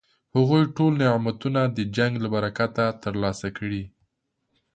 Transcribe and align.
هغوی 0.35 0.63
ټول 0.75 0.91
نعمتونه 1.03 1.61
د 1.77 1.79
جنګ 1.95 2.13
له 2.23 2.27
برکته 2.35 2.83
ترلاسه 3.03 3.47
کړي. 3.57 3.83